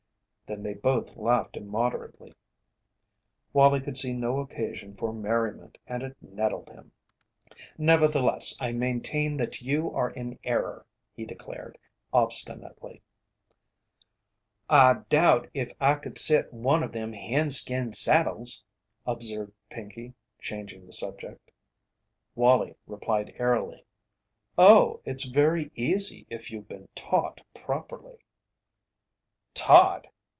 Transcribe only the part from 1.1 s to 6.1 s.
laughed immoderately. Wallie could see no occasion for merriment and